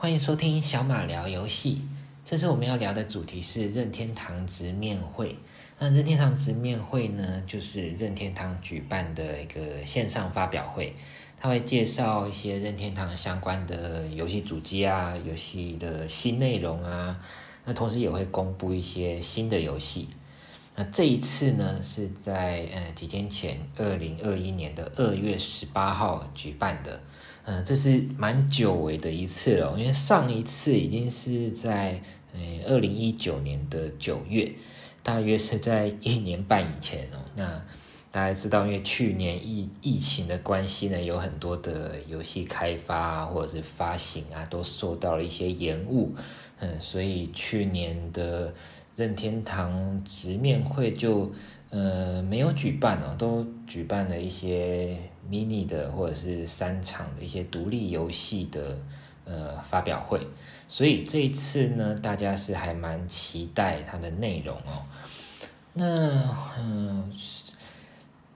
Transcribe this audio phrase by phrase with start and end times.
[0.00, 1.82] 欢迎收听小马聊游戏。
[2.24, 5.36] 这次我们要聊的主题是任天堂直面会。
[5.78, 10.94] 那任天堂直面会呢，就是任天堂举办的一个线上发表会，
[11.36, 17.20] 它会介绍一些任天堂相关的游戏主机啊、游戏的新内容啊。
[17.66, 20.08] 那同时也会公布一些新的游戏。
[20.76, 26.98] 那这一次呢，是在呃几天前，二零二一年的二月十八号举办的。
[27.44, 32.00] 嗯、这是蛮久违的一次了，因为上一次已经是在
[32.32, 34.52] 呃二零一九年的九月，
[35.02, 37.18] 大约是在一年半以前哦。
[37.34, 37.62] 那
[38.12, 46.14] 大家知道，因为去年疫疫情的关系呢，有很多的游戏开发啊，或者是发行啊，都受到了一些延误。
[46.58, 48.52] 嗯，所以去年的
[48.96, 51.32] 任天堂直面会就
[51.70, 54.98] 呃没有举办哦，都举办了一些。
[55.30, 58.76] mini 的或者是三场的一些独立游戏的
[59.24, 60.18] 呃发表会，
[60.66, 64.82] 所以这一次呢，大家是还蛮期待它的内容哦。
[65.74, 67.08] 那嗯、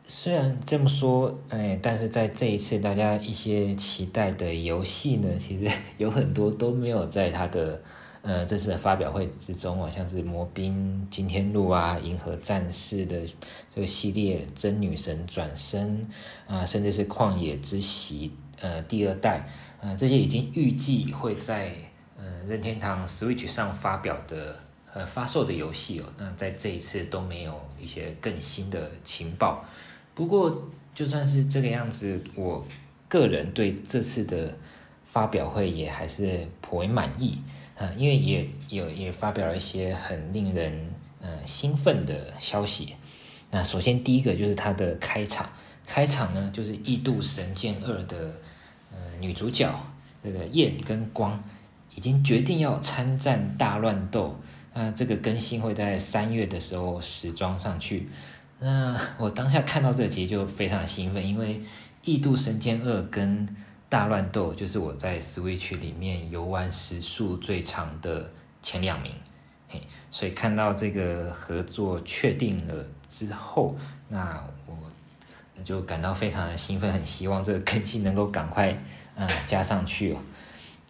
[0.07, 7.83] 虽然这么说，哎，但是在这一次大家一些期待的游戏呢，其实有很多都没有在它的。
[8.27, 13.21] 呃，这次的发表会之中啊，像是《魔兵惊天录》啊，《银河战士》的
[13.75, 16.09] 这个系列，《真女神转生》
[16.51, 18.31] 啊，甚至是《旷野之息》
[18.63, 19.47] 呃第二代，
[19.79, 21.75] 呃，这些已经预计会在
[22.17, 24.57] 呃任天堂 Switch 上发表的
[24.95, 29.63] 呃发售的游戏哦，那在这一次都没有一些更新的情报。
[30.15, 32.67] 不过就算是这个样子，我
[33.07, 34.57] 个人对这次的
[35.05, 37.39] 发表会也还是颇为满意。
[37.77, 42.95] 啊，因为也有也发表了一些很令人呃兴奋的消息。
[43.51, 45.49] 那首先第一个就是它的开场，
[45.87, 48.41] 开场呢就是《异度神剑二》的
[48.93, 49.73] 呃女主角
[50.23, 51.43] 这个焰跟光
[51.95, 54.39] 已经决定要参战大乱斗。
[54.73, 58.09] 那这个更新会在三月的时候时装上去。
[58.59, 61.59] 那我当下看到这集就非常兴奋，因为
[62.03, 63.49] 《异度神剑二》跟
[63.95, 68.29] 大乱斗就是我在 Switch 里面游玩时数最长的
[68.61, 69.13] 前两名，
[69.69, 73.77] 嘿，所以看到这个合作确定了之后，
[74.09, 78.77] 那我就感到非常的兴奋，很希望这个更新能够赶快
[79.15, 80.19] 呃加上去哦。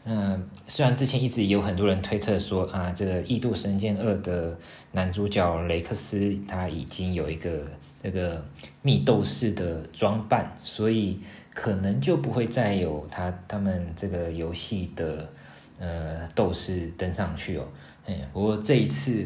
[0.06, 4.58] 嗯、虽然之前一直有很多人推测说啊，这个《异度神剑二》的
[4.90, 7.64] 男主角雷克斯他已经有一个
[8.02, 8.44] 那个
[8.82, 11.20] 密斗士的装扮，所以。
[11.54, 15.30] 可能就不会再有他他们这个游戏的
[15.78, 17.64] 呃斗士登上去哦。
[18.06, 19.24] 嗯，不过这一次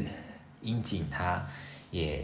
[0.60, 1.42] 樱井他
[1.90, 2.22] 也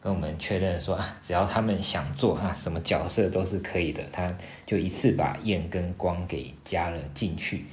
[0.00, 4.00] 跟我们确认说啊，只要他们想做啊，什么角色都是可以的。
[4.12, 4.32] 他
[4.64, 7.64] 就一次把焰跟光给加了进去。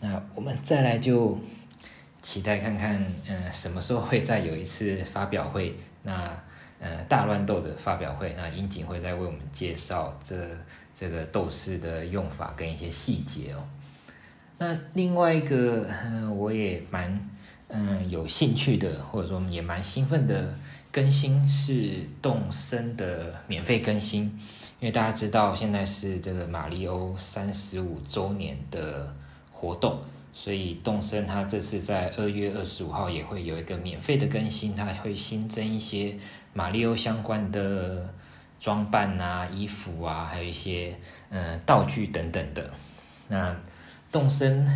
[0.00, 1.38] 那我们再来就
[2.22, 5.74] 期待看看，嗯、什么时候会再有一次发表会？
[6.02, 6.30] 那
[6.80, 10.36] 呃大乱斗的发表会，那樱井会再为我们介绍这。
[11.00, 13.62] 这个斗士的用法跟一些细节哦。
[14.58, 17.30] 那另外一个，嗯，我也蛮
[17.68, 20.52] 嗯有兴趣的，或者说也蛮兴奋的
[20.90, 24.22] 更新是动森的免费更新，
[24.80, 29.14] 因为大家知道现在是这个马里欧三十五周年的
[29.58, 29.98] 活动，
[30.32, 36.16] 所以动森它这次在二月二十五号也会有一个免费的更新，它会新增一些
[36.52, 38.08] 马里奥相关的。
[38.60, 40.92] 装扮啊，衣服啊，还有一些
[41.30, 42.68] 嗯、道具等等的。
[43.28, 43.56] 那
[44.10, 44.66] 动森，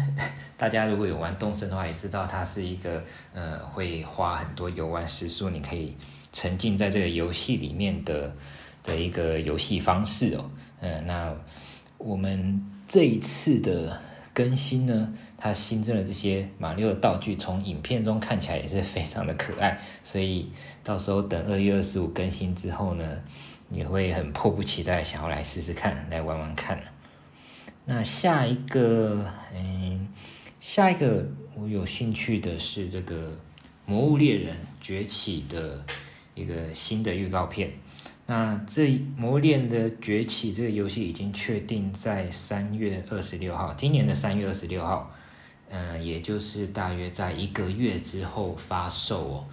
[0.56, 3.02] 大家如果有玩动森的话，也知道它是一个
[3.34, 5.96] 呃会花很多游玩时数，你可以
[6.32, 8.32] 沉浸在这个游戏里面的
[8.84, 10.48] 的一个游戏方式哦。
[10.80, 11.34] 嗯、那
[11.98, 14.00] 我们这一次的
[14.34, 20.50] 更新呢，它新增了这些马六的道具，从影片中看起来也是非常的可爱，所以
[20.82, 23.20] 到时候等二月二十五更新之后呢。
[23.74, 26.78] 也会很迫不及待想要来试试看，来玩玩看。
[27.86, 30.06] 那下一个，嗯，
[30.60, 33.30] 下一个我有兴趣的是这个
[33.86, 35.82] 《魔物猎人崛起》的
[36.34, 37.70] 一个新的预告片。
[38.24, 38.86] 那这
[39.16, 45.12] 《魔物猎人的崛起》这个游戏已经确定在三月二十六号，今年的三月二十六号，
[45.68, 49.44] 嗯，也就是大约在一个月之后发售哦。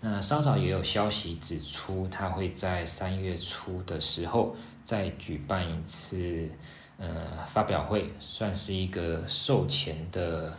[0.00, 6.50] 那稍早也有消息指出，他会在三月初的时候再举办一次
[6.98, 7.08] 呃
[7.48, 10.52] 发表会，算是一个售前的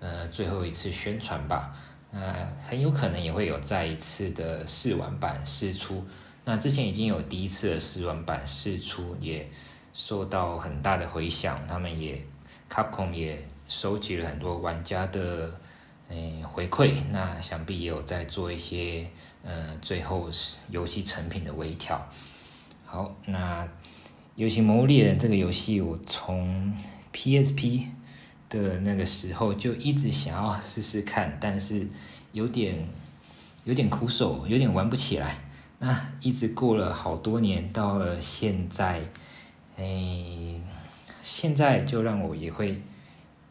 [0.00, 1.76] 呃最后一次宣传吧。
[2.10, 6.02] 那很有可能也会有再一次的试玩版试出。
[6.50, 9.48] 那之前已经有第一次的试玩版试出，也
[9.94, 11.64] 受到很大的回响。
[11.68, 12.20] 他们也
[12.68, 15.60] Capcom 也收集了很多玩家的
[16.08, 19.08] 诶回馈，那想必也有在做一些
[19.44, 20.28] 呃最后
[20.70, 22.04] 游戏成品的微调。
[22.84, 23.62] 好，那
[24.34, 26.74] 《游戏魔物猎人》这个游戏，我从
[27.12, 27.84] PSP
[28.48, 31.86] 的那个时候就一直想要试试看，但是
[32.32, 32.88] 有点
[33.62, 35.38] 有点苦手，有点玩不起来。
[35.82, 39.00] 那一直过了好多年，到了现在，
[39.76, 40.60] 诶，
[41.22, 42.82] 现在就让我也会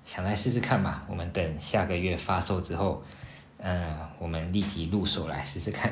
[0.05, 1.03] 想来试试看吧。
[1.09, 3.03] 我们等下个月发售之后，
[3.57, 5.91] 嗯、我们立即入手来试试看。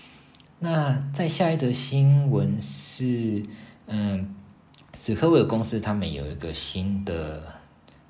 [0.60, 3.44] 那在下一则新闻是，
[3.86, 4.34] 嗯，
[4.98, 7.42] 史克威尔公司他们有一个新的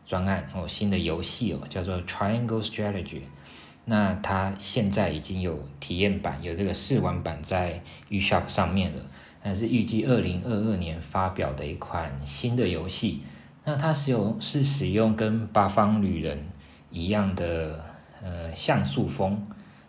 [0.04, 3.22] 专案哦，新的游戏哦，叫做 Triangle Strategy。
[3.88, 7.80] 那它现在已经有体验版，有这个试玩版在
[8.10, 9.02] eShop 上面了。
[9.42, 13.22] 那是预计二零二二年发表的一款新的游戏。
[13.64, 16.44] 那它是有是使用跟八方旅人
[16.90, 17.84] 一样的
[18.22, 19.40] 呃像素风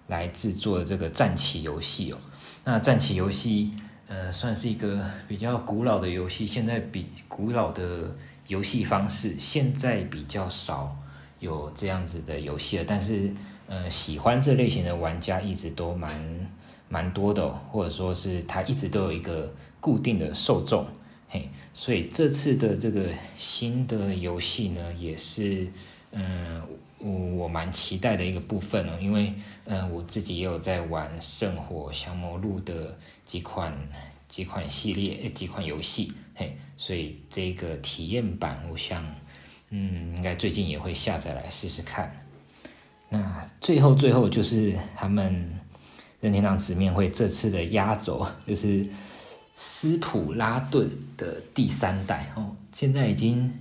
[0.07, 2.17] 来制作的这个战棋游戏哦。
[2.63, 3.71] 那战棋游戏，
[4.07, 6.45] 呃，算是一个比较古老的游戏。
[6.45, 8.15] 现在比古老的
[8.47, 10.95] 游戏方式，现在比较少
[11.39, 12.85] 有这样子的游戏了。
[12.87, 13.33] 但是，
[13.67, 16.11] 呃，喜欢这类型的玩家一直都蛮
[16.89, 20.85] 蛮多的哦，或者说是它一直都有一个固定的受众。
[21.29, 23.03] 嘿，所以这次的这个
[23.37, 25.67] 新的游戏呢，也是，
[26.11, 26.61] 嗯。
[26.99, 29.31] 我蛮期待的一个部分哦，因为
[29.65, 33.71] 嗯、呃，我自己也有在玩《圣火降魔录》的几款
[34.27, 39.05] 几款系列几款游戏，嘿，所以这个体验版，我想
[39.69, 42.26] 嗯，应该最近也会下载来试试看。
[43.09, 45.49] 那最后最后就是他们
[46.19, 48.85] 任天堂直面会这次的压轴，就是
[49.55, 53.53] 斯普拉顿的第三代哦，现在已经。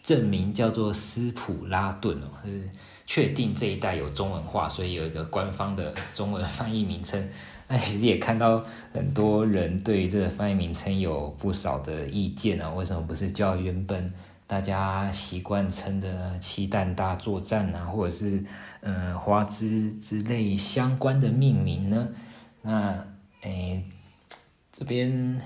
[0.00, 2.70] 证明叫做斯普拉顿哦，是
[3.04, 7.22] 确定这一代有中文化，所以有一个官方的中文翻译名称。
[7.66, 14.10] 那其实也看到很多人对于这个翻译名称有不少的意见啊，为什么不是叫原本
[14.48, 18.42] 大家习惯称的“七弹大作战”啊，或者是
[18.80, 22.08] 嗯、花枝之类相关的命名呢？
[22.62, 23.06] 那
[23.42, 23.84] 诶，
[24.72, 25.40] 这边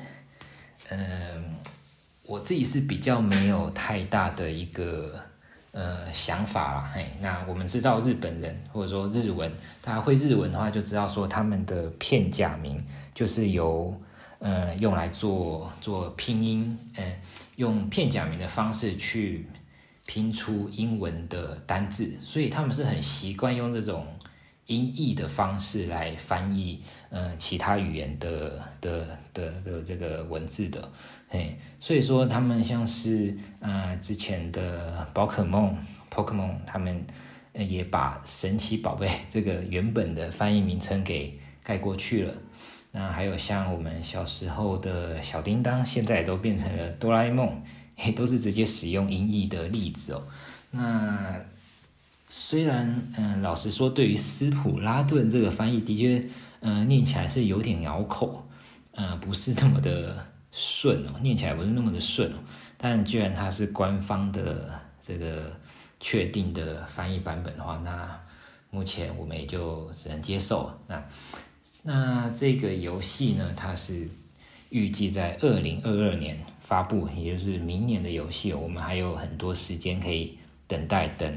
[0.89, 1.57] 嗯。
[2.25, 5.21] 我自己是比较没有太大的一个
[5.73, 9.53] 呃想法啦，嘿，那我们知道日本人或者说日文，
[9.83, 12.83] 大家会日文的话就知道说他们的片假名
[13.13, 13.95] 就是由
[14.43, 17.17] 呃用来做做拼音，嗯、
[17.57, 19.47] 用片假名的方式去
[20.05, 24.05] 拼出英文的单字，所以他们是很习惯用这种
[24.67, 30.93] 音译的方式来翻译呃其他语言的的的的，的这个文字的。
[31.29, 35.77] 嘿，所以说他们像是呃之前的宝可梦
[36.11, 37.07] Pokemon，他们
[37.55, 42.35] 也把神奇宝贝 这个原本的翻译名称给盖过去了。
[42.93, 47.61] 那还有像我们小时候的小叮当，现在都变成了哆啦 A 梦，
[47.97, 50.23] 也都是直接使用音译的例子哦。
[50.71, 51.35] 那
[52.29, 56.25] 虽然嗯、老实说，对于斯普拉顿这个翻译，的确
[56.61, 58.47] 嗯、念起来是有点咬口，
[58.93, 60.27] 嗯、不是那么的。
[60.55, 62.37] 顺哦，念起来不是那么的顺哦，
[62.77, 64.71] 但既然它是官方的
[65.03, 65.51] 这个
[65.99, 68.21] 确定的翻译版本的话，那
[68.69, 70.71] 目前我们也就只能接受。
[70.87, 71.03] 那
[71.83, 74.09] 那这个游戏呢，它是
[74.71, 78.53] 预计在二零二二年发布，也就是明年的游戏。
[78.53, 81.33] 我们还有很多时间可以等待，等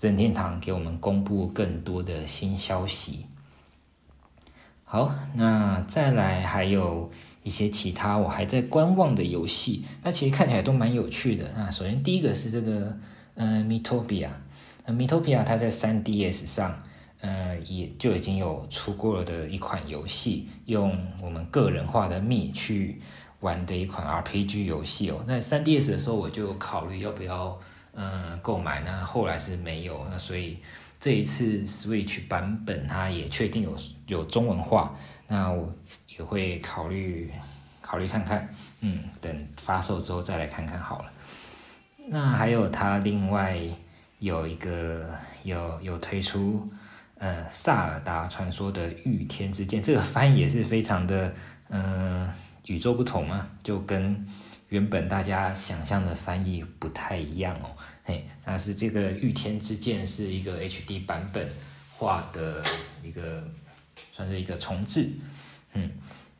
[0.00, 3.26] 任天堂给我们公布更多的新消息。
[4.84, 7.10] 好，那再来还有。
[7.44, 11.52] 一些其他我还在观望的游戏，那其实看起来都蛮有趣的。
[11.54, 12.96] 那首先第一个是这个，
[13.34, 14.30] 呃，Miitopia，
[14.86, 16.82] 呃，Miitopia 它在 3DS 上，
[17.24, 23.00] 呃，也就已经有出过了的一款游戏，用我们个人化的 Me 去
[23.40, 25.24] 玩的一款 RPG 游戏哦。
[25.26, 27.58] 那 3DS 的时候我就考虑要不要，
[27.92, 30.06] 呃，购买，那后来是没有。
[30.10, 30.58] 那所以
[31.00, 33.74] 这一次 Switch 版本它也确定有
[34.06, 34.94] 有中文化。
[35.26, 35.72] 那我
[36.06, 37.30] 也会考虑
[37.80, 38.46] 考虑看看，
[38.82, 41.10] 嗯，等发售之后再来看看好了。
[42.06, 43.58] 那还有它另外
[44.18, 45.08] 有一个
[45.42, 46.68] 有有推出，
[47.18, 51.34] 呃，萨尔达传说的御天之剑，这个翻译也是非常的，
[51.68, 52.32] 呃，
[52.66, 54.26] 与众不同嘛，就跟
[54.68, 57.76] 原本大家想象的翻译不太一样哦。
[58.04, 61.48] 嘿，那是这个御天之剑是一个 HD 版本
[61.96, 62.62] 画的
[63.02, 63.42] 一个。
[64.12, 65.10] 算是一个重置，
[65.72, 65.90] 嗯，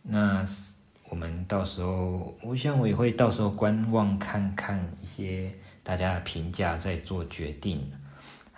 [0.02, 0.44] 那
[1.08, 5.52] 我们到时候，我想我也会到时候观望看看一些
[5.82, 7.90] 大家的评价再做决定。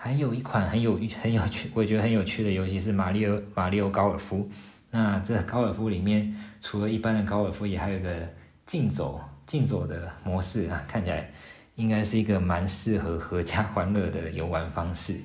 [0.07, 4.49] 还有一款很有 很有趣，我觉得很有趣的游戏是马里奥马里奥高尔夫。
[4.93, 8.29] 那这高尔夫里面，除了一般的高尔夫，也还有一个
[8.65, 11.29] 竞走竞走的模式啊，看起来
[11.75, 15.21] 应该是一个蛮适合阖家欢乐的游玩方式。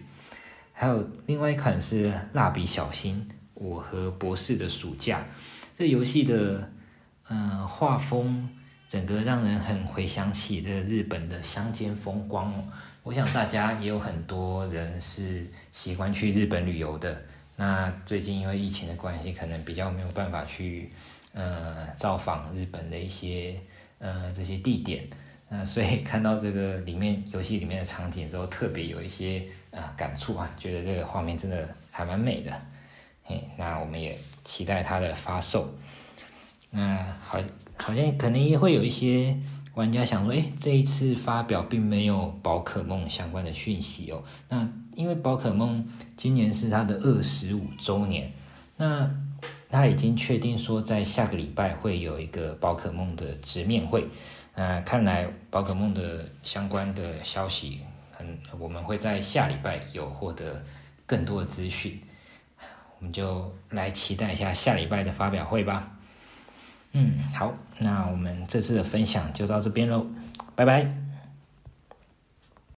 [0.74, 5.20] 还有另外一款是《蜡笔小新：我和博士的暑假》，
[5.76, 6.68] 这游戏的
[7.30, 8.50] 嗯画风，
[8.92, 12.62] 整个让人很回想起的日本的乡间风光哦。
[13.04, 17.22] 我想大家也有很多人是喜欢去日本旅游的。
[17.56, 20.92] 那最近因为疫情的关系，可能比较没有办法去
[21.32, 23.58] 呃造访日本的一些
[24.00, 25.08] 呃这些地点。
[25.48, 32.52] 那所以看到这个里面游戏里面的场景之后，特别有一些、呃、感触啊，觉得这个画面真的还蛮美的。
[33.24, 35.74] 嘿，那我们也期待它的发售。
[36.74, 37.38] 那好，
[37.82, 39.38] 好像可能也会有一些。
[39.74, 44.22] 玩家想说，诶，这一次发表并没有宝可梦相关的讯息哦。
[44.50, 48.30] 那因为宝可梦今年是它的二十五周年，
[48.76, 49.10] 那
[49.70, 54.06] 他已经确定说在下个礼拜会有一个宝可梦的直面会。
[54.56, 57.80] 那看来宝可梦的相关的消息，
[58.12, 60.62] 很我们会在下礼拜有获得
[61.06, 61.98] 更多的资讯。
[63.00, 65.98] 我们就来期待一下下礼拜的发表会吧。
[66.94, 70.06] 嗯，好，那我们这次的分享就到这边喽，
[70.56, 71.11] 拜拜。